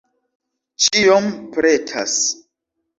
Ĉiom 0.87 1.29
pretas. 1.55 2.19